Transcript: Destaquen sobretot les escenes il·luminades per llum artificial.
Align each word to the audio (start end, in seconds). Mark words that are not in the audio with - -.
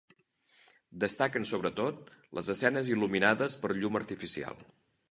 Destaquen 1.03 1.45
sobretot 1.49 2.09
les 2.39 2.51
escenes 2.55 2.91
il·luminades 2.95 3.61
per 3.67 3.73
llum 3.79 4.03
artificial. 4.03 4.69